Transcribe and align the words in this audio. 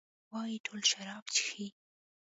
وايي 0.31 0.57
ټول 0.65 0.81
شراب 0.89 1.25
چښي؟ 1.35 1.65